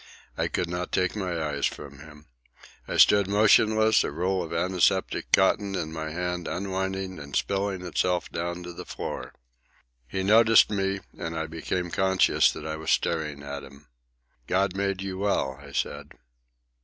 I 0.35 0.47
could 0.47 0.67
not 0.67 0.91
take 0.91 1.15
my 1.15 1.39
eyes 1.47 1.67
from 1.67 1.99
him. 1.99 2.25
I 2.87 2.97
stood 2.97 3.27
motionless, 3.27 4.03
a 4.03 4.09
roll 4.09 4.41
of 4.41 4.51
antiseptic 4.51 5.31
cotton 5.31 5.75
in 5.75 5.93
my 5.93 6.09
hand 6.09 6.47
unwinding 6.47 7.19
and 7.19 7.35
spilling 7.35 7.85
itself 7.85 8.27
down 8.31 8.63
to 8.63 8.73
the 8.73 8.83
floor. 8.83 9.31
He 10.07 10.23
noticed 10.23 10.71
me, 10.71 11.01
and 11.19 11.37
I 11.37 11.45
became 11.45 11.91
conscious 11.91 12.51
that 12.53 12.65
I 12.65 12.77
was 12.77 12.89
staring 12.89 13.43
at 13.43 13.63
him. 13.63 13.89
"God 14.47 14.75
made 14.75 15.03
you 15.03 15.19
well," 15.19 15.59
I 15.61 15.71
said. 15.71 16.13